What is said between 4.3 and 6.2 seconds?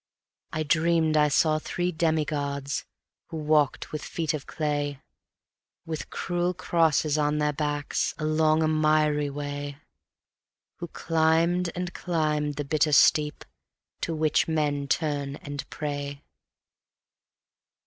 of clay, With